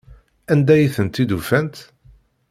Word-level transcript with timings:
Anda 0.51 0.71
ay 0.75 0.87
tent-id-ufant? 0.95 1.75